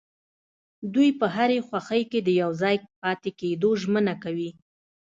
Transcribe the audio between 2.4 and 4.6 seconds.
يوځای پاتې کيدو ژمنه کوي.